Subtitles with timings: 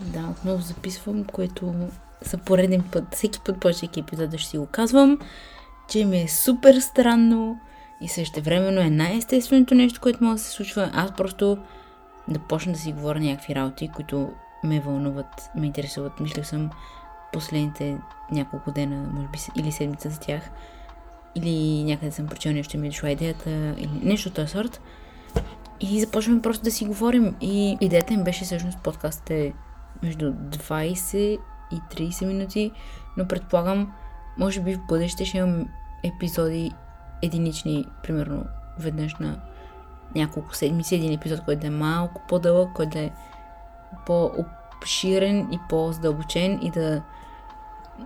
[0.00, 1.74] Да, отново записвам, което
[2.20, 5.18] за пореден път, всеки път, почвайки епизода, ще си го казвам,
[5.88, 7.60] че ми е супер странно
[8.00, 10.90] и също времено е най-естественото нещо, което може да се случва.
[10.94, 11.58] Аз просто
[12.28, 14.30] да почна да си говоря някакви работи, които
[14.64, 16.20] ме вълнуват, ме интересуват.
[16.20, 16.70] Мисля съм
[17.32, 17.96] последните
[18.32, 20.50] няколко дена, може би, или седмица за тях.
[21.34, 24.80] Или някъде съм прочел нещо ми е дошла идеята, или нещо от този сорт.
[25.80, 27.36] И започваме просто да си говорим.
[27.40, 29.52] И идеята им беше всъщност подкастът е
[30.02, 31.38] между 20
[31.70, 32.72] и 30 минути,
[33.16, 33.92] но предполагам,
[34.38, 35.68] може би в бъдеще ще имам
[36.04, 36.72] епизоди
[37.22, 38.44] единични, примерно
[38.78, 39.40] веднъж на
[40.14, 43.10] няколко седмици, един епизод, който е малко по-дълъг, който да е
[44.06, 47.02] по-обширен и по-задълбочен и да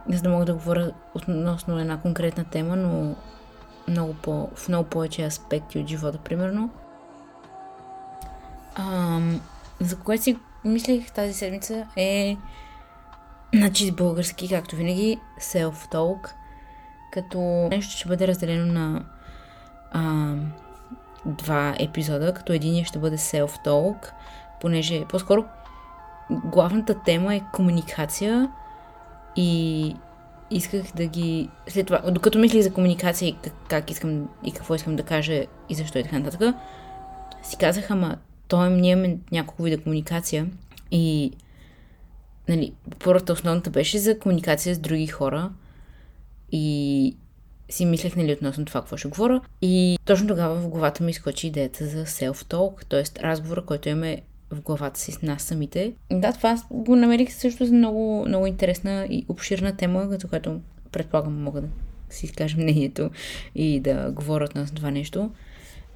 [0.08, 3.14] за да мога да говоря относно една конкретна тема, но
[3.88, 6.70] много по, в много повече аспекти от живота, примерно.
[8.74, 9.40] Ам,
[9.80, 12.36] за което си мислих тази седмица е
[13.54, 16.30] значи български, както винаги, self-talk,
[17.12, 17.38] като
[17.70, 19.04] нещо ще бъде разделено на
[19.92, 20.52] ам,
[21.26, 24.10] два епизода, като един ще бъде self-talk,
[24.60, 25.44] понеже по-скоро
[26.30, 28.50] главната тема е комуникация
[29.36, 29.96] и
[30.50, 31.48] исках да ги...
[31.68, 35.44] След това, докато мислих за комуникация и как, как искам и какво искам да кажа
[35.68, 36.54] и защо и така нататък,
[37.42, 38.16] си казах, ама
[38.50, 40.46] той ние имаме няколко вида комуникация
[40.90, 41.32] и
[42.48, 42.72] нали,
[43.04, 45.50] първата основната беше за комуникация с други хора
[46.52, 47.16] и
[47.68, 49.40] си мислех нали, относно това, какво ще говоря.
[49.62, 53.22] И точно тогава в главата ми изкочи идеята за self-talk, т.е.
[53.22, 55.92] разговора, който имаме в главата си с нас самите.
[56.12, 60.60] Да, това го намерих също за много, много интересна и обширна тема, като която
[60.92, 61.68] предполагам мога да
[62.10, 63.10] си изкажа мнението
[63.54, 65.30] и да говоря относно това нещо.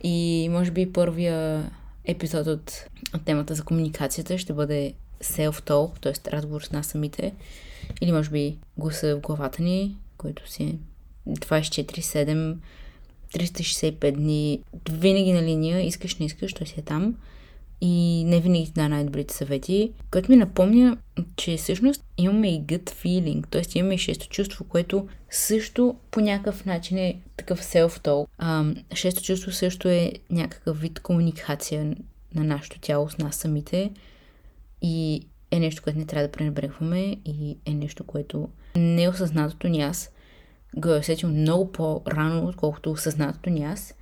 [0.02, 1.70] И може би първия
[2.04, 2.86] епизод от,
[3.24, 6.30] темата за комуникацията ще бъде self-talk, т.е.
[6.30, 7.34] разговор с нас самите.
[8.00, 10.76] Или може би гласа в главата ни, който си е
[11.30, 12.56] 24-7,
[13.34, 17.14] 365 дни, винаги на линия, искаш, не искаш, той си е там
[17.80, 20.96] и не винаги да най-добрите съвети, което ми напомня,
[21.36, 23.78] че всъщност имаме и gut feeling, т.е.
[23.78, 28.26] имаме и шесто чувство, което също по някакъв начин е такъв self-talk.
[28.38, 31.96] А, шесто чувство също е някакъв вид комуникация
[32.34, 33.90] на нашето тяло с нас самите
[34.82, 40.10] и е нещо, което не трябва да пренебрегваме и е нещо, което неосъзнатото ни аз
[40.76, 43.94] го е усетил много по-рано, отколкото осъзнатото ни аз.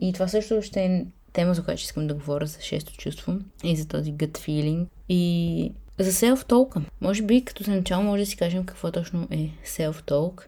[0.00, 3.76] И това също ще е тема, за която искам да говоря за шесто чувство и
[3.76, 4.86] за този gut feeling.
[5.08, 6.82] И за self-talk.
[7.00, 10.42] Може би като за начало може да си кажем какво точно е self-talk,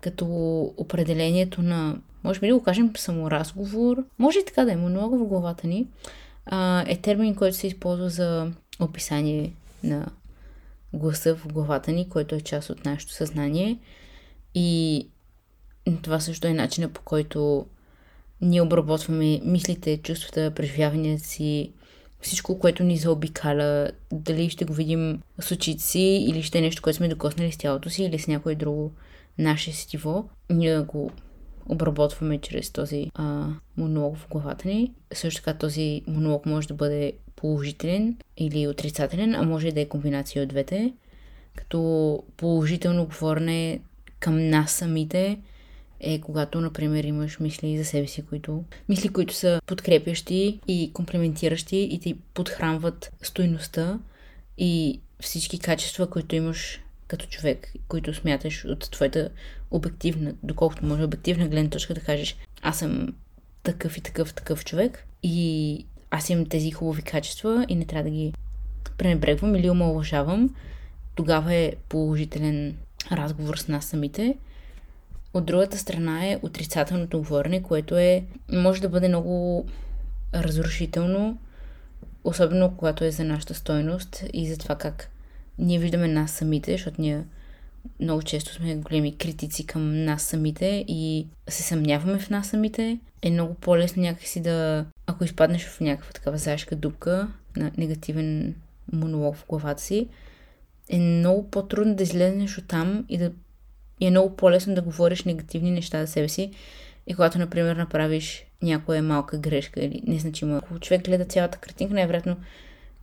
[0.00, 0.26] като
[0.76, 5.28] определението на, може би да го кажем саморазговор, може и така да е монолог в
[5.28, 5.86] главата ни,
[6.46, 9.52] а, е термин, който се използва за описание
[9.84, 10.06] на
[10.92, 13.78] гласа в главата ни, който е част от нашето съзнание.
[14.54, 15.08] И
[16.02, 17.66] това също е начина по който
[18.40, 21.72] ние обработваме мислите, чувствата, преживяванията си,
[22.20, 26.82] всичко, което ни заобикаля, дали ще го видим с очите си или ще е нещо,
[26.82, 28.92] което сме докоснали с тялото си или с някое друго
[29.38, 31.10] наше сетиво, ние го
[31.68, 34.92] обработваме чрез този а, монолог в главата ни.
[35.12, 40.42] Също така този монолог може да бъде положителен или отрицателен, а може да е комбинация
[40.42, 40.92] от двете.
[41.56, 43.80] Като положително говорене
[44.20, 45.38] към нас самите
[46.00, 51.76] е когато, например, имаш мисли за себе си, които мисли, които са подкрепящи и комплементиращи
[51.76, 53.98] и ти подхранват стойността
[54.58, 59.28] и всички качества, които имаш като човек, които смяташ от твоята
[59.70, 63.14] обективна, доколкото може обективна гледна точка да кажеш аз съм
[63.62, 68.16] такъв и такъв, такъв човек и аз имам тези хубави качества и не трябва да
[68.16, 68.32] ги
[68.98, 70.54] пренебрегвам или омалважавам,
[71.14, 72.76] тогава е положителен
[73.12, 74.36] разговор с нас самите.
[75.34, 79.66] От другата страна е отрицателното говорене, което е, може да бъде много
[80.34, 81.38] разрушително,
[82.24, 85.10] особено когато е за нашата стойност и за това как
[85.58, 87.24] ние виждаме нас самите, защото ние
[88.00, 92.98] много често сме големи критици към нас самите и се съмняваме в нас самите.
[93.22, 98.54] Е много по-лесно някакси да, ако изпаднеш в някаква такава заешка дупка на негативен
[98.92, 100.08] монолог в главата си,
[100.88, 103.32] е много по-трудно да излезнеш от там и да
[104.00, 106.50] и е много по-лесно да говориш негативни неща за себе си.
[107.06, 112.36] И когато, например, направиш някоя малка грешка или незначима, ако човек гледа цялата картинка, най-вероятно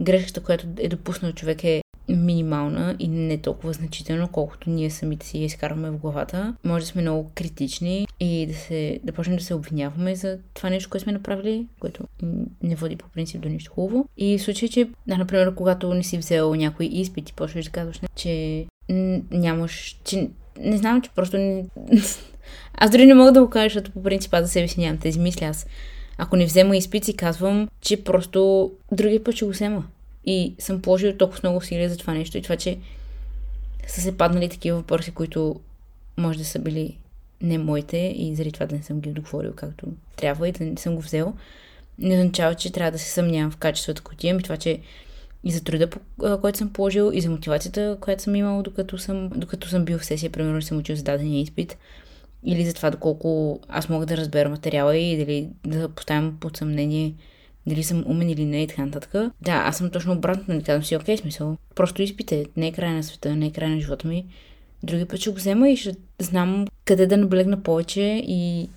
[0.01, 1.81] грешката, която е допуснал човек е
[2.15, 6.55] минимална и не толкова значителна, колкото ние самите си я изкарваме в главата.
[6.63, 10.69] Може да сме много критични и да, се, да почнем да се обвиняваме за това
[10.69, 12.03] нещо, което сме направили, което
[12.63, 14.05] не води по принцип до нищо хубаво.
[14.17, 17.71] И в случай, че, да, например, когато не си взел някой изпит и почваш да
[17.71, 18.65] казваш, че
[19.31, 20.29] нямаш, че
[20.59, 21.65] не знам, че просто не...
[22.73, 24.97] Аз дори не мога да го кажа, защото по принцип аз за себе си нямам
[24.97, 25.45] тези мисли.
[25.45, 25.65] Аз
[26.17, 29.83] ако не взема изпит си казвам, че просто другия път ще го взема.
[30.25, 32.77] И съм положил толкова много усилия за това нещо и това, че
[33.87, 35.59] са се паднали такива въпроси, които
[36.17, 36.97] може да са били
[37.41, 39.85] не моите и заради това да не съм ги договорил както
[40.15, 41.33] трябва и да не съм го взел,
[41.99, 44.79] не означава, че трябва да се съмнявам в качеството, което имам и това, че
[45.43, 45.89] и за труда,
[46.41, 50.05] който съм положил, и за мотивацията, която съм имал, докато съм, докато съм бил в
[50.05, 51.77] сесия, примерно съм учил за дадения изпит,
[52.43, 57.13] или за това доколко аз мога да разбера материала и дали да поставям под съмнение
[57.67, 59.11] дали съм умен или не и така нататък.
[59.41, 61.57] Да, аз съм точно обратно, нали казвам си, окей, смисъл.
[61.75, 64.25] Просто изпите, не е край на света, не е край на живота ми.
[64.83, 68.69] Други път ще го взема и ще знам къде да наблегна повече и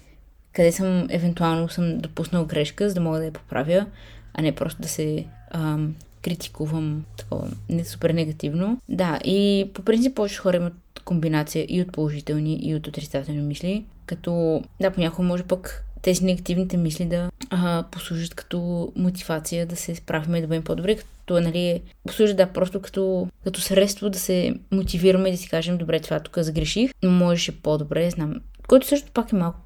[0.53, 3.87] къде съм, евентуално съм допуснал грешка, за да мога да я поправя,
[4.35, 8.81] а не просто да се ам, критикувам такова не супер негативно.
[8.89, 10.75] Да, и по принцип повече хора имат
[11.05, 16.77] комбинация и от положителни, и от отрицателни мисли, като да, понякога може пък тези негативните
[16.77, 21.83] мисли да а, послужат като мотивация да се справим и да бъдем по-добре, като нали,
[22.07, 26.21] послужат да просто като, като средство да се мотивираме и да си кажем, добре, това
[26.21, 28.35] тук загреших, но можеше по-добре, знам.
[28.69, 29.59] Който също пак е малко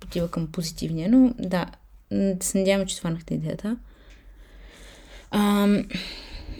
[0.00, 1.66] потива към позитивния, но да,
[2.10, 3.76] да се надявам, че сванахте идеята.
[5.30, 5.68] А,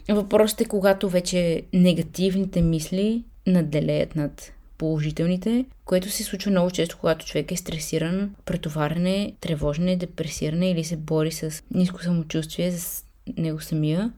[0.08, 7.26] въпросът е, когато вече негативните мисли наделеят над положителните, което се случва много често, когато
[7.26, 13.04] човек е стресиран, претоварене, тревожене, депресиране или се бори с ниско самочувствие с
[13.36, 14.12] него самия.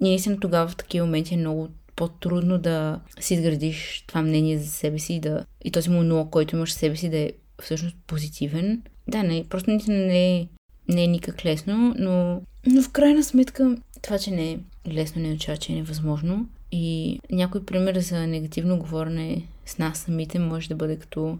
[0.00, 4.72] И наистина тогава в такива моменти е много по-трудно да си изградиш това мнение за
[4.72, 7.32] себе си и, да, и този монолог, който имаш в себе си да е
[7.62, 8.82] всъщност позитивен.
[9.08, 10.48] Да, не, просто наистина не е,
[10.88, 14.58] не е никак лесно, но, но в крайна сметка това, че не е
[14.88, 16.48] лесно, не означава, че е невъзможно.
[16.72, 21.38] И някой пример за негативно говорене с нас самите може да бъде като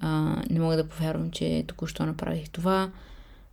[0.00, 2.90] а, не мога да повярвам, че току-що направих това,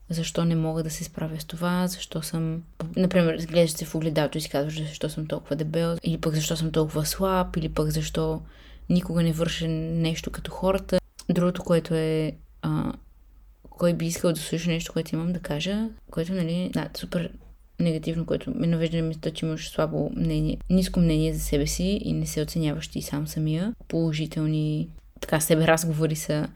[0.09, 2.63] защо не мога да се справя с това, защо съм...
[2.95, 6.57] Например, гледаш се в огледалото и си казваш защо съм толкова дебел, или пък защо
[6.57, 8.41] съм толкова слаб, или пък защо
[8.89, 10.99] никога не върша нещо като хората.
[11.29, 12.94] Другото, което е а,
[13.69, 17.31] кой би искал да слуша нещо, което имам да кажа, което, нали, да, супер
[17.79, 22.00] негативно, което ме навежда на мисля, че имаш слабо мнение, ниско мнение за себе си
[22.03, 23.74] и не се оценяваш ти сам самия.
[23.88, 24.89] Положителни
[25.21, 26.47] така себе разговори са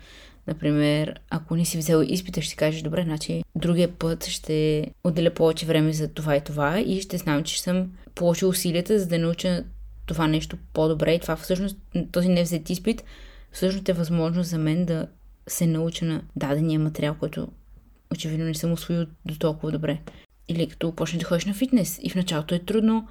[0.47, 5.65] Например, ако не си взел изпита, ще кажеш, добре, значи другия път ще отделя повече
[5.65, 9.63] време за това и това и ще знам, че съм положил усилията, за да науча
[10.06, 11.13] това нещо по-добре.
[11.13, 11.77] И това всъщност,
[12.12, 13.03] този невзет изпит,
[13.51, 15.07] всъщност е възможност за мен да
[15.47, 17.47] се науча на дадения материал, който
[18.12, 20.00] очевидно не съм освоил до толкова добре.
[20.51, 22.00] Или като почнеш да ходиш на фитнес.
[22.03, 23.07] И в началото е трудно.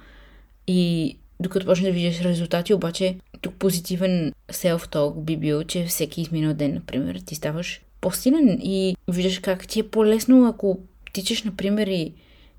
[0.67, 6.53] И докато почнеш да видиш резултати, обаче тук позитивен self-talk би бил, че всеки изминал
[6.53, 10.79] ден, например, ти ставаш по-силен и виждаш как ти е по-лесно, ако
[11.13, 12.13] тичаш, например, и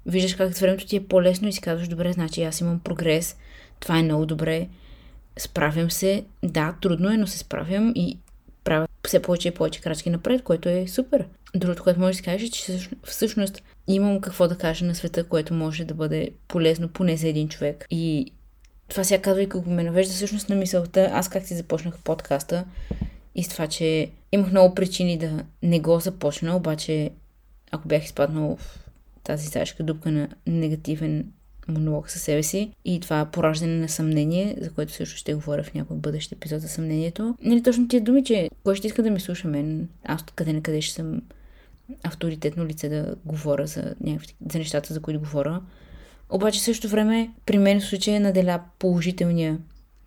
[0.06, 3.36] виждаш как с времето ти е по-лесно и си казваш, добре, значи аз имам прогрес,
[3.80, 4.68] това е много добре,
[5.38, 8.18] справям се, да, трудно е, но се справям и
[8.64, 11.24] правя все повече и повече крачки напред, което е супер.
[11.54, 15.54] Другото, което може да си кажеш, че всъщност имам какво да кажа на света, което
[15.54, 17.86] може да бъде полезно поне за един човек.
[17.90, 18.32] И
[18.88, 22.64] това сега казва и като ме навежда всъщност на мисълта, аз как си започнах подкаста
[23.34, 27.10] и с това, че имах много причини да не го започна, обаче
[27.70, 28.88] ако бях изпаднал в
[29.24, 31.32] тази тежка дупка на негативен
[31.68, 35.74] монолог със себе си и това пораждане на съмнение, за което също ще говоря в
[35.74, 37.36] някой бъдещ епизод за съмнението.
[37.42, 40.62] Нали точно тия думи, че кой ще иска да ме слуша мен, аз къде на
[40.62, 41.22] къде ще съм
[42.02, 45.60] авторитетно лице да говоря за, някакви, за нещата, за които говоря.
[46.30, 49.58] Обаче в същото време при мен в случая наделя положителния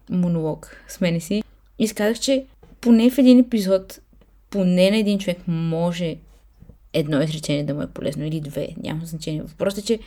[0.10, 1.44] монолог с мене си.
[1.80, 2.46] И сказах, че
[2.82, 4.00] поне в един епизод,
[4.50, 6.16] поне на един човек може
[6.94, 9.42] едно изречение да му е полезно или две, няма значение.
[9.42, 10.00] Въпросът е, че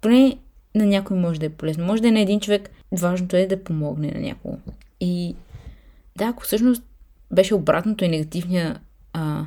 [0.00, 0.36] поне
[0.74, 1.86] на някой може да е полезно.
[1.86, 2.70] Може да е на един човек.
[2.92, 4.56] Важното е да помогне на някого.
[5.00, 5.34] И
[6.18, 6.82] да, ако всъщност
[7.30, 8.80] беше обратното и негативния,
[9.12, 9.46] а,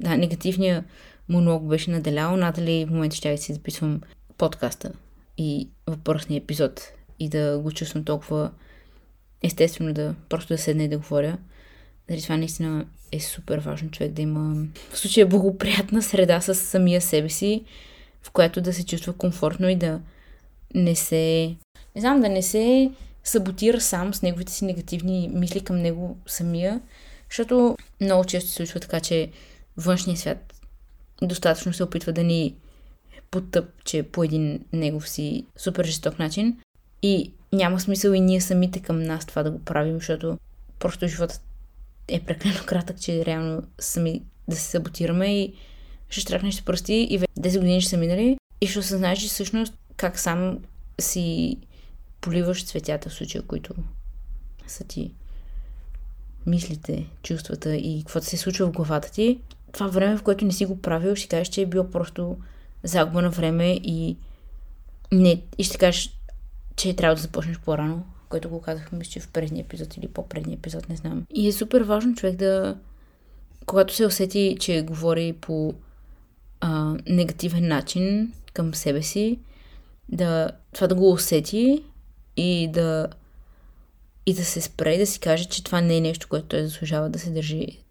[0.00, 0.84] да, негативния
[1.28, 4.00] монолог беше наделял, надали в момента ще си записвам
[4.38, 4.92] подкаста
[5.38, 8.50] и въпросния епизод и да го чувствам толкова
[9.42, 11.38] естествено да просто да седна и да говоря.
[12.08, 17.00] Дали това наистина е супер важно човек да има в случая благоприятна среда с самия
[17.00, 17.64] себе си,
[18.22, 20.00] в която да се чувства комфортно и да
[20.74, 21.56] не се
[21.94, 22.90] не знам, да не се
[23.24, 26.80] саботира сам с неговите си негативни мисли към него самия,
[27.30, 29.30] защото много често се случва така, че
[29.76, 30.54] външния свят
[31.22, 32.54] достатъчно се опитва да ни
[33.30, 36.60] потъпче по един негов си супер жесток начин.
[37.02, 40.38] И няма смисъл и ние самите към нас това да го правим, защото
[40.78, 41.40] просто животът
[42.08, 45.54] е прекалено кратък, че реално сами да се саботираме и
[46.08, 48.38] ще штракнеш пръсти и 10 години ще са минали.
[48.60, 50.58] И ще осъзнаеш, че всъщност как сам
[51.00, 51.56] си
[52.20, 53.74] поливаш цветята в случая, които
[54.66, 55.14] са ти.
[56.46, 59.40] Мислите, чувствата и каквото се случва в главата ти.
[59.74, 62.36] Това време, в което не си го правил, ще кажеш, че е било просто
[62.82, 64.16] загуба на време и
[65.12, 66.18] не, и ще кажеш,
[66.76, 70.88] че трябва да започнеш по-рано, което го казахме, мисля, в предния епизод или по-предния епизод,
[70.88, 71.26] не знам.
[71.34, 72.76] И е супер важно човек да,
[73.66, 75.74] когато се усети, че говори по
[76.60, 79.38] а, негативен начин към себе си,
[80.08, 81.84] да, това да го усети
[82.36, 83.08] и да
[84.26, 87.08] и да се спре да си каже, че това не е нещо, което той заслужава
[87.08, 87.83] да се държи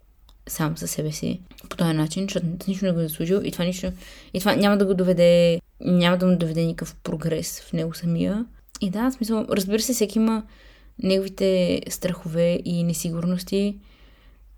[0.47, 3.65] сам със себе си по този начин, защото нищо не го е заслужил и това,
[3.65, 3.91] нищо,
[4.33, 8.45] и това няма да го доведе, няма да му доведе никакъв прогрес в него самия.
[8.81, 10.43] И да, смисъл, разбира се, всеки има
[11.03, 13.77] неговите страхове и несигурности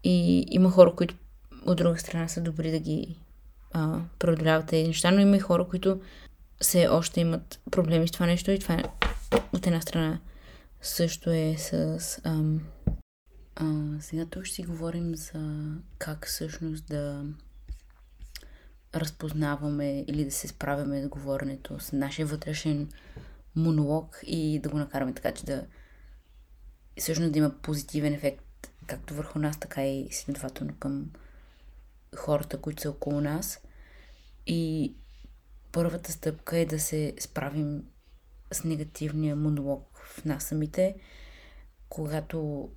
[0.03, 1.15] и има хора, които
[1.65, 3.15] от друга страна са добри да ги
[3.73, 5.99] а, преодоляват тези неща, но има и хора, които
[6.61, 8.83] все още имат проблеми с това нещо и това е
[9.53, 10.19] от една страна
[10.81, 11.99] също е с...
[12.23, 12.61] Ам,
[13.55, 13.65] а,
[13.99, 17.25] сега тук ще си говорим за как всъщност да
[18.95, 22.89] разпознаваме или да се справяме с говоренето с нашия вътрешен
[23.55, 25.65] монолог и да го накараме така, че да
[26.97, 31.11] всъщност да има позитивен ефект както върху нас, така и следователно към
[32.15, 33.61] хората, които са около нас.
[34.47, 34.95] И
[35.71, 37.83] първата стъпка е да се справим
[38.51, 40.95] с негативния монолог в нас самите,
[41.89, 42.69] когато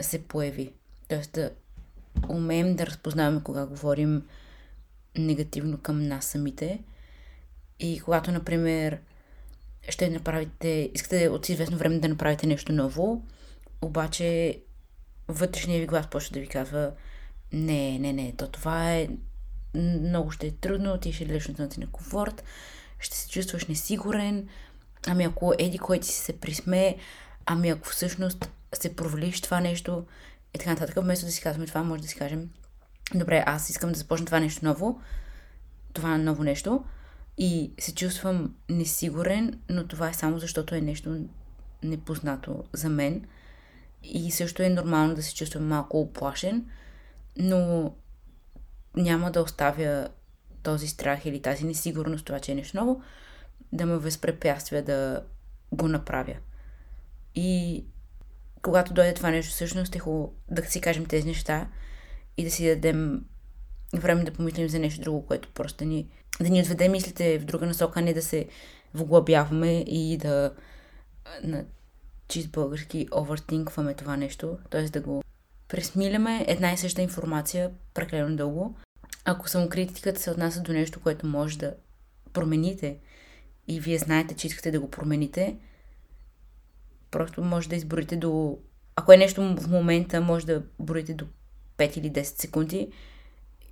[0.00, 0.72] се появи.
[1.08, 1.50] Тоест да
[2.28, 4.22] умеем да разпознаваме кога говорим
[5.18, 6.82] негативно към нас самите.
[7.80, 8.98] И когато, например,
[9.88, 13.22] ще направите, искате от известно време да направите нещо ново,
[13.82, 14.58] обаче
[15.28, 16.92] вътрешния ви глас почва да ви казва
[17.52, 19.08] не, не, не, то това е
[19.74, 22.44] много ще е трудно, ти ще лежиш на некомфорт,
[22.98, 24.48] ще се чувстваш несигурен,
[25.06, 26.96] ами ако еди кой ти се присме,
[27.46, 30.06] ами ако всъщност се провалиш това нещо,
[30.54, 32.50] и така нататък, вместо да си казваме това, може да си кажем,
[33.14, 35.00] добре, аз искам да започна това нещо ново,
[35.92, 36.84] това ново нещо,
[37.38, 41.24] и се чувствам несигурен, но това е само защото е нещо
[41.82, 43.24] непознато за мен.
[44.02, 46.66] И също е нормално да се чувствам малко оплашен,
[47.38, 47.92] но
[48.96, 50.08] няма да оставя
[50.62, 53.02] този страх или тази несигурност, това, че е нещо ново,
[53.72, 55.22] да ме възпрепятства да
[55.72, 56.36] го направя.
[57.34, 57.84] И
[58.62, 61.68] когато дойде това нещо, всъщност е хубаво да си кажем тези неща
[62.36, 63.24] и да си дадем
[63.94, 66.08] време да помислим за нещо друго, което просто ни,
[66.40, 68.48] да ни отведе мислите в друга насока, не да се
[68.94, 70.54] вглъбяваме и да
[71.42, 71.64] на
[72.28, 74.82] чист български овертинкваме това нещо, т.е.
[74.82, 75.22] да го
[75.68, 78.74] пресмиляме една и съща информация прекалено дълго.
[79.24, 81.74] Ако самокритиката се отнася до нещо, което може да
[82.32, 82.98] промените
[83.68, 85.56] и вие знаете, че искате да го промените,
[87.20, 88.58] просто може да изборите до...
[88.96, 91.26] Ако е нещо в момента, може да борите до
[91.78, 92.92] 5 или 10 секунди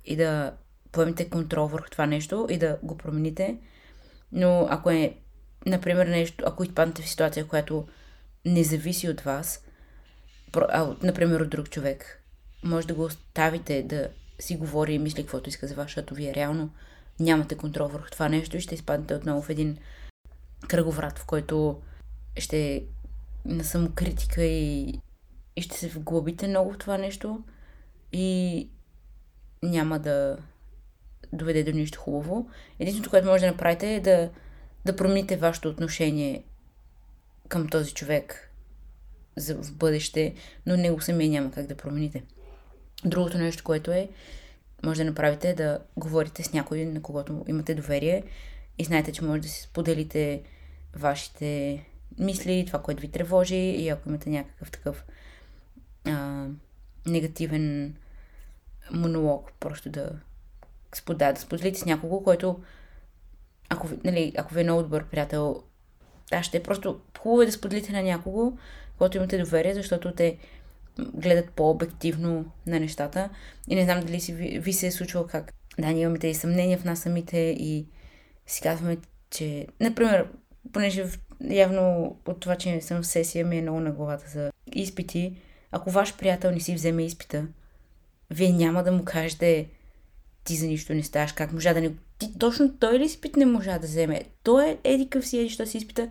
[0.05, 0.53] и да
[0.91, 3.57] поемете контрол върху това нещо и да го промените.
[4.31, 5.17] Но ако е,
[5.65, 7.87] например, нещо, ако изпаднете в ситуация, която
[8.45, 9.65] не зависи от вас,
[10.57, 12.23] а, например, от друг човек,
[12.63, 16.35] може да го оставите да си говори и мисли каквото иска за вас, защото вие
[16.35, 16.69] реално
[17.19, 19.77] нямате контрол върху това нещо и ще изпаднете отново в един
[20.67, 21.81] кръговрат, в който
[22.37, 22.83] ще
[23.45, 24.99] на самокритика и,
[25.55, 27.43] и ще се вглъбите много в това нещо
[28.11, 28.69] и
[29.63, 30.37] няма да
[31.33, 32.49] доведе до нищо хубаво.
[32.79, 34.29] Единственото, което може да направите е да,
[34.85, 36.43] да промените вашето отношение
[37.47, 38.51] към този човек
[39.35, 42.23] за в бъдеще, но него самия няма как да промените.
[43.05, 44.09] Другото нещо, което е,
[44.83, 48.23] може да направите е да говорите с някой, на когото имате доверие
[48.77, 50.43] и знаете, че може да си споделите
[50.95, 51.85] вашите
[52.17, 55.05] мисли, това, което ви тревожи и ако имате някакъв такъв
[56.05, 56.45] а,
[57.05, 57.95] негативен
[58.91, 60.09] монолог, просто да,
[61.07, 62.59] да, да споделите с някого, който
[63.69, 65.63] ако, нали, ако ви е много добър приятел,
[66.31, 68.57] да, ще е просто хубаво е да споделите на някого,
[68.97, 70.37] когато имате доверие, защото те
[70.99, 73.29] гледат по-обективно на нещата.
[73.67, 75.53] И не знам дали си ви, ви се е случвало как.
[75.79, 77.85] Да, ние имаме тези съмнения в нас самите и
[78.47, 78.97] си казваме,
[79.29, 80.27] че, например,
[80.73, 84.29] понеже в явно от това, че не съм в сесия, ми е много на главата
[84.29, 85.37] за изпити.
[85.71, 87.47] Ако ваш приятел не си вземе изпита,
[88.31, 89.67] вие няма да му кажете
[90.43, 91.91] ти за нищо не ставаш, как можа да не...
[92.19, 94.23] Ти точно той ли изпит не можа да вземе?
[94.43, 96.09] Той е еди къв си, еди, що си изпита.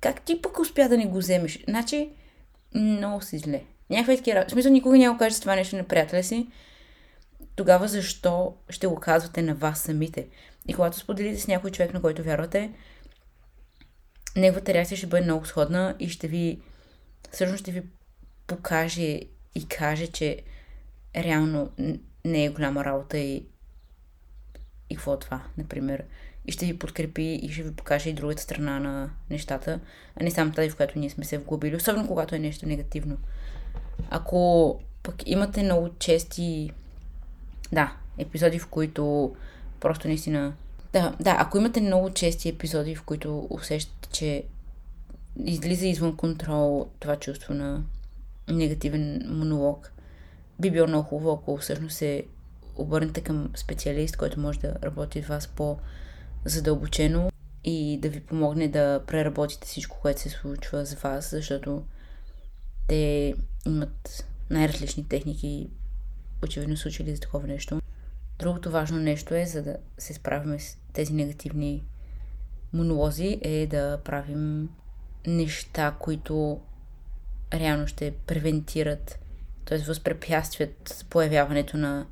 [0.00, 1.64] Как ти пък успя да не го вземеш?
[1.68, 2.10] Значи,
[2.74, 3.62] много си зле.
[3.90, 6.46] Някакви такива В смисъл, никога няма кажете това нещо на приятеля си.
[7.56, 10.26] Тогава защо ще го казвате на вас самите?
[10.68, 12.70] И когато споделите с някой човек, на който вярвате,
[14.38, 16.60] неговата реакция ще бъде много сходна и ще ви,
[17.32, 17.82] всъщност ще ви
[18.46, 19.20] покаже
[19.54, 20.42] и каже, че
[21.16, 21.70] реално
[22.24, 23.44] не е голяма работа и,
[24.90, 26.04] и какво е това, например.
[26.46, 29.80] И ще ви подкрепи и ще ви покаже и другата страна на нещата,
[30.20, 33.16] а не само тази, в която ние сме се вглобили, особено когато е нещо негативно.
[34.10, 36.70] Ако пък имате много чести,
[37.72, 39.36] да, епизоди, в които
[39.80, 40.54] просто наистина
[40.92, 44.44] да, да, ако имате много чести епизоди, в които усещате, че
[45.44, 47.82] излиза извън контрол това чувство на
[48.48, 49.92] негативен монолог,
[50.60, 52.24] би било много хубаво, ако всъщност се
[52.76, 57.30] обърнете към специалист, който може да работи с вас по-задълбочено
[57.64, 61.82] и да ви помогне да преработите всичко, което се случва с вас, защото
[62.88, 63.34] те
[63.66, 65.70] имат най-различни техники,
[66.44, 67.80] очевидно са учили за такова нещо.
[68.38, 71.84] Другото важно нещо е, за да се справим с тези негативни
[72.72, 74.68] монолози, е да правим
[75.26, 76.60] неща, които
[77.54, 79.18] реално ще превентират,
[79.64, 79.78] т.е.
[79.78, 82.06] възпрепятстват появяването на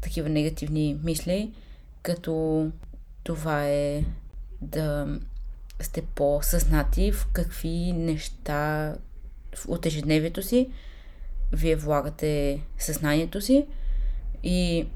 [0.00, 1.52] такива негативни мисли,
[2.02, 2.70] като
[3.24, 4.04] това е
[4.60, 5.18] да
[5.80, 8.94] сте по-съзнати в какви неща
[9.68, 10.70] от ежедневието си
[11.52, 13.66] вие влагате съзнанието си
[14.42, 14.86] и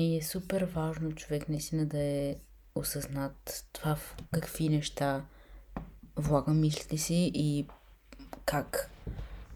[0.00, 2.36] и е супер важно човек наистина да е
[2.74, 5.24] осъзнат това в какви неща
[6.16, 7.66] влага мислите си и
[8.44, 8.90] как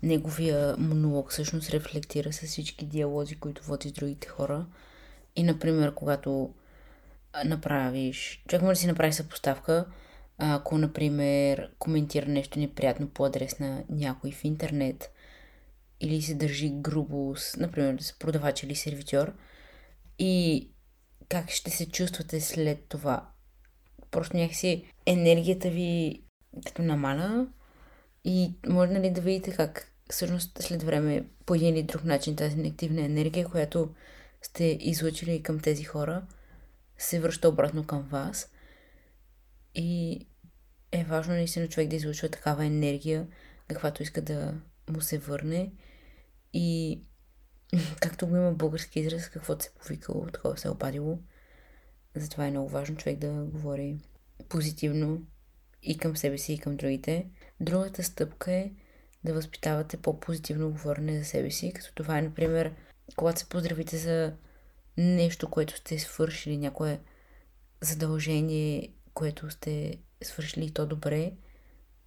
[0.02, 4.66] неговия монолог всъщност рефлектира с всички диалози, които води с другите хора.
[5.37, 6.54] И, например, когато
[7.44, 8.42] направиш...
[8.49, 9.87] Човек може да си направи съпоставка,
[10.38, 15.11] ако, например, коментира нещо неприятно по адрес на някой в интернет
[16.00, 19.33] или се държи грубо, с, например, с продавач или сервитьор–
[20.20, 20.68] и
[21.28, 23.30] как ще се чувствате след това.
[24.11, 26.22] Просто някакси енергията ви
[26.66, 27.46] като намаля
[28.24, 32.56] и може нали, да видите как всъщност след време по един или друг начин тази
[32.56, 33.94] негативна енергия, която
[34.42, 36.26] сте излучили към тези хора,
[36.98, 38.50] се връща обратно към вас.
[39.74, 40.20] И
[40.92, 43.26] е важно наистина човек да излучва такава енергия,
[43.68, 44.54] каквато иска да
[44.90, 45.72] му се върне.
[46.52, 47.00] И
[48.00, 51.18] както го има български израз, каквото се повикало, такова се е опадило.
[52.14, 53.96] Затова е много важно човек да говори
[54.48, 55.22] позитивно
[55.83, 57.26] и към себе си, и към другите.
[57.61, 58.70] Другата стъпка е
[59.24, 62.72] да възпитавате по-позитивно говорене за себе си, като това е, например,
[63.16, 64.33] когато се поздравите за
[64.96, 67.00] нещо, което сте свършили, някое
[67.80, 71.33] задължение, което сте свършили то добре,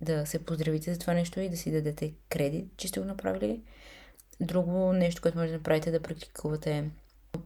[0.01, 3.63] да се поздравите за това нещо и да си дадете кредит, че сте го направили.
[4.43, 6.89] Друго нещо, което може да направите е да практикувате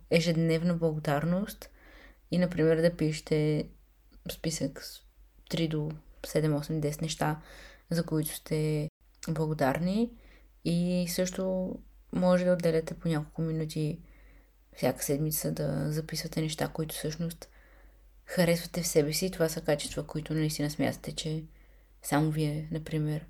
[0.09, 1.69] ежедневна благодарност
[2.31, 3.67] и, например, да пишете
[4.31, 5.01] списък с
[5.51, 5.77] 3 до
[6.23, 7.41] 7, 8, 10 неща,
[7.89, 8.89] за които сте
[9.29, 10.11] благодарни
[10.65, 11.75] и също
[12.13, 13.99] може да отделяте по няколко минути
[14.75, 17.49] всяка седмица да записвате неща, които всъщност
[18.25, 19.31] харесвате в себе си.
[19.31, 21.43] Това са качества, които наистина смятате, че
[22.01, 23.25] само вие, например,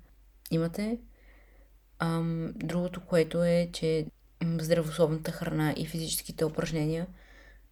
[0.50, 0.98] имате
[1.98, 4.06] Ам, другото, което е, че
[4.42, 7.06] здравословната храна и физическите упражнения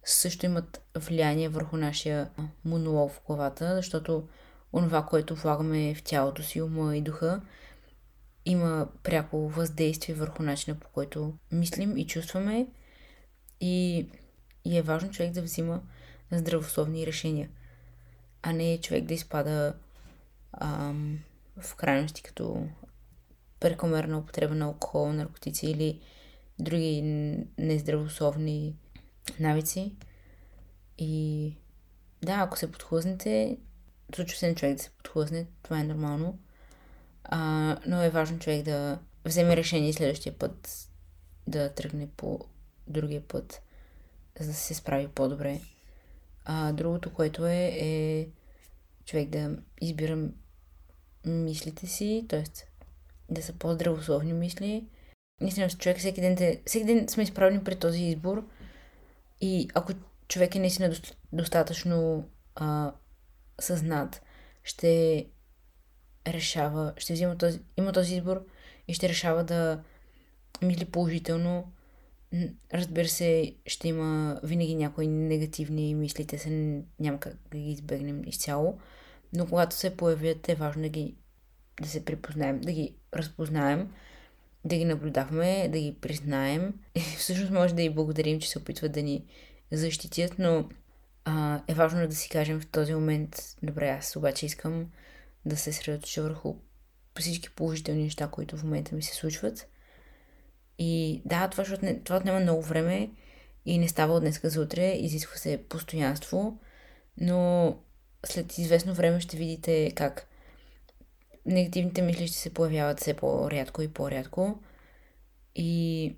[0.05, 2.29] също имат влияние върху нашия
[2.65, 4.27] монолог в главата, защото
[4.73, 7.41] онова, което влагаме в тялото си, ума и духа,
[8.45, 12.67] има пряко въздействие върху начина по който мислим и чувстваме.
[13.61, 14.07] И,
[14.65, 15.81] и е важно човек да взима
[16.31, 17.49] здравословни решения,
[18.41, 19.73] а не човек да изпада
[20.51, 21.19] ам,
[21.61, 22.67] в крайности като
[23.59, 25.99] прекомерна употреба на алкохол, наркотици или
[26.59, 27.01] други
[27.57, 28.75] нездравословни
[29.39, 29.95] навици.
[30.97, 31.53] И
[32.21, 33.57] да, ако се подхлъзнете,
[34.15, 36.39] случва се на човек да се подхлъзне, това е нормално.
[37.23, 37.39] А,
[37.85, 40.89] но е важно човек да вземе решение следващия път
[41.47, 42.39] да тръгне по
[42.87, 43.61] другия път,
[44.39, 45.61] за да се справи по-добре.
[46.45, 48.27] А, другото, което е, е
[49.05, 50.29] човек да избира
[51.25, 52.43] мислите си, т.е
[53.29, 54.87] да са по-здравословни мисли.
[55.41, 58.47] Наистина, човек всеки ден, всеки ден сме изправени пред този избор
[59.41, 59.93] и ако
[60.27, 60.95] човек е наистина
[61.33, 62.93] достатъчно а,
[63.59, 64.21] съзнат,
[64.63, 65.25] ще
[66.27, 68.45] решава, ще взима този, има този избор
[68.87, 69.83] и ще решава да
[70.61, 71.71] мисли положително.
[72.73, 78.23] Разбира се, ще има винаги някои негативни мисли, те се няма как да ги избегнем
[78.27, 78.79] изцяло,
[79.33, 81.15] но когато се появят е важно да ги
[81.81, 83.91] да се припознаем, да ги разпознаем,
[84.65, 86.73] да ги наблюдаваме, да ги признаем.
[86.95, 89.25] И всъщност може да и благодарим, че се опитват да ни
[89.71, 90.69] защитят, но
[91.25, 94.85] а, е важно да си кажем в този момент, добре, аз обаче искам
[95.45, 96.55] да се средоточа върху
[97.19, 99.67] всички положителни неща, които в момента ми се случват.
[100.79, 103.09] И да, това, защото това отнема много време
[103.65, 106.59] и не става от днес за утре, изисква се постоянство,
[107.17, 107.77] но
[108.25, 110.27] след известно време ще видите как
[111.47, 114.59] негативните мисли ще се появяват все по-рядко и по-рядко.
[115.55, 116.15] И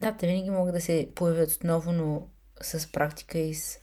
[0.00, 2.28] да, те винаги могат да се появят отново, но
[2.62, 3.78] с практика и с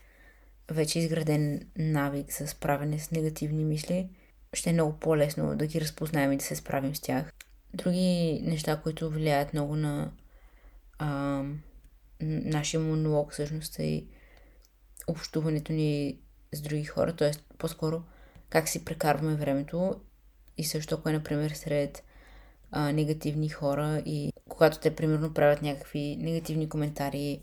[0.72, 4.10] вече изграден навик с справяне с негативни мисли,
[4.54, 7.34] ще е много по-лесно да ги разпознаем и да се справим с тях.
[7.74, 10.12] Други неща, които влияят много на
[10.98, 11.44] а,
[12.22, 14.08] нашия монолог, всъщност е и
[15.08, 16.20] общуването ни
[16.54, 17.32] с други хора, т.е.
[17.58, 18.04] по-скоро
[18.50, 20.02] как си прекарваме времето
[20.60, 22.04] и също ако е, например, сред
[22.72, 27.42] а, негативни хора и когато те, примерно, правят някакви негативни коментари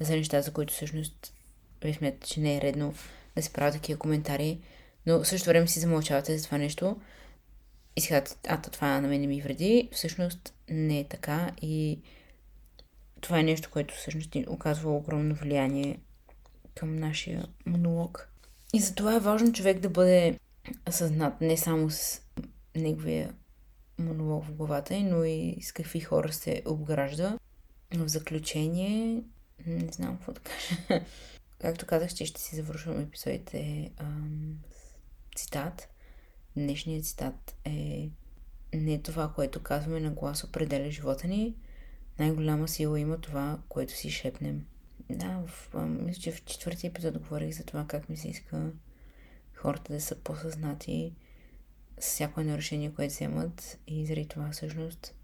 [0.00, 1.34] за неща, за които всъщност
[1.82, 2.94] вие смятате, че не е редно
[3.36, 4.60] да се правят такива коментари,
[5.06, 6.96] но в същото време си замълчавате за това нещо
[7.96, 9.88] и си казвате, а, това на мен не ми вреди.
[9.92, 12.00] Всъщност не е така и
[13.20, 15.98] това е нещо, което всъщност ни оказва огромно влияние
[16.74, 18.28] към нашия монолог.
[18.74, 20.38] И затова е важно човек да бъде
[20.90, 22.20] съзнат не само с
[22.76, 23.34] неговия
[23.98, 27.38] монолог в главата, но и с какви хора се обгражда.
[27.94, 29.22] В заключение,
[29.66, 31.04] не знам какво да кажа.
[31.58, 34.58] Както казах, че ще си завършвам епизодите ам,
[35.36, 35.88] цитат.
[36.56, 38.10] Днешният цитат е
[38.74, 41.54] не това, което казваме на глас определя живота ни.
[42.18, 44.66] Най-голяма сила има това, което си шепнем.
[45.10, 48.72] Да, в, а, мисля, че в четвъртия епизод говорих за това как ми се иска
[49.54, 51.14] хората да са по-съзнати
[51.98, 55.14] всяко едно решение, което вземат и заради това всъщност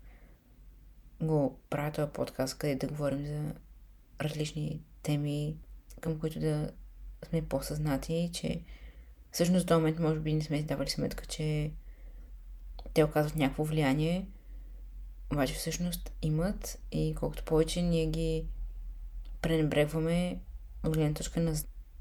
[1.20, 3.54] го правя този подкаст, където да говорим за
[4.20, 5.56] различни теми,
[6.00, 6.70] към които да
[7.28, 8.62] сме по-съзнати, че
[9.32, 11.70] всъщност до момент може би не сме си давали сметка, че
[12.94, 14.26] те оказват някакво влияние,
[15.32, 18.44] обаче всъщност имат и колкото повече ние ги
[19.42, 20.38] пренебрегваме
[20.85, 21.54] от гледна точка на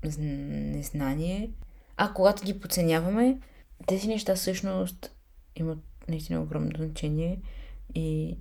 [0.03, 1.51] незнание,
[1.97, 3.39] а когато ги подценяваме,
[3.87, 5.15] тези неща всъщност
[5.55, 7.41] имат наистина огромно значение
[7.95, 8.37] и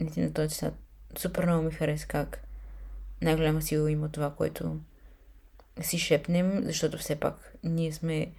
[0.00, 0.74] наистина този цитат
[1.18, 2.44] супер много ми хареса как
[3.22, 4.80] най-голяма сила има това, което
[5.80, 8.32] си шепнем, защото все пак ние сме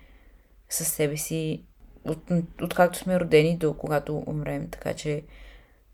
[0.70, 1.64] със себе си
[2.04, 2.32] от,
[2.62, 5.24] откакто сме родени до когато умрем, така че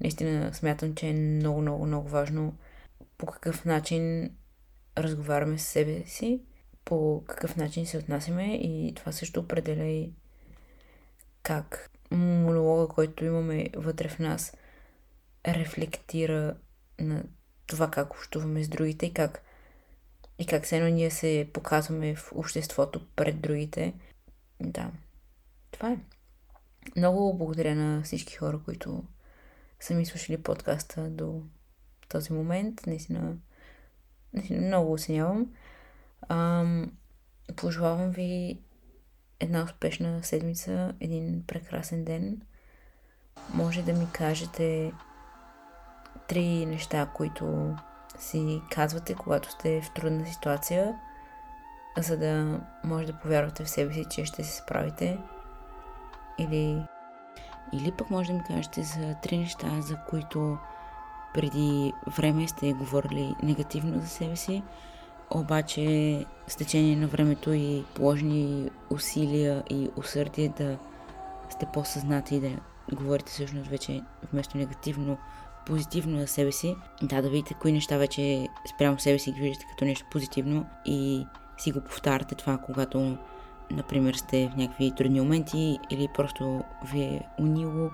[0.02, 2.58] наистина смятам, че е много, много, много важно
[3.18, 4.32] по какъв начин
[4.98, 6.42] разговаряме с себе си,
[6.86, 10.14] по какъв начин се отнасяме и това също определя и
[11.46, 14.58] как монолога, който имаме вътре в нас,
[15.48, 16.56] рефлектира
[17.00, 17.24] на
[17.68, 19.42] това как общуваме с другите и как,
[20.40, 23.94] и как се едно ние се показваме в обществото пред другите.
[24.60, 24.92] Да,
[25.72, 25.98] това е.
[26.98, 29.04] Много благодаря на всички хора, които
[29.80, 31.42] са ми слушали подкаста до
[32.10, 32.88] този момент.
[32.88, 33.38] Наистина,
[34.34, 35.54] наистина много оценявам.
[36.30, 36.92] Ам,
[37.56, 38.60] пожелавам ви
[39.40, 42.42] една успешна седмица, един прекрасен ден.
[43.54, 44.94] Може да ми кажете
[46.28, 47.76] три неща, които
[48.20, 51.00] си казвате, когато сте в трудна ситуация,
[51.98, 55.18] за да може да повярвате в себе си, че ще се справите.
[56.38, 56.84] Или,
[57.74, 60.58] или пък може да ми кажете за три неща, за които
[61.34, 64.64] преди време сте говорили негативно за себе си,
[65.32, 70.78] обаче с течение на времето и положени усилия и усърдие да
[71.50, 72.50] сте по-съзнати и да
[72.94, 75.18] говорите всъщност вече вместо негативно,
[75.66, 76.76] позитивно за себе си.
[77.02, 81.26] Да, да видите кои неща вече спрямо себе си ги виждате като нещо позитивно и
[81.58, 83.18] си го повтаряте това, когато
[83.72, 87.90] например сте в някакви трудни моменти или просто ви е унило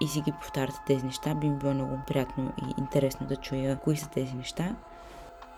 [0.00, 3.76] и си ги повтаряте тези неща, би ми било много приятно и интересно да чуя
[3.76, 4.76] кои са тези неща.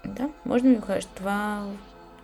[0.06, 1.66] Да, може да ми кажеш това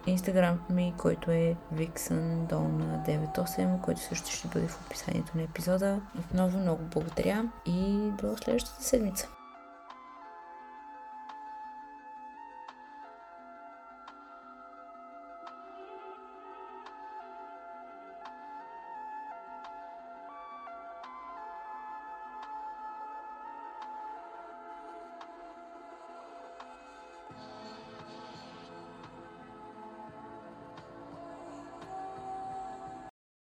[0.07, 6.01] инстаграм ми, който е vixandona98, който също ще бъде в описанието на епизода.
[6.19, 9.29] Отново много благодаря и до следващата седмица.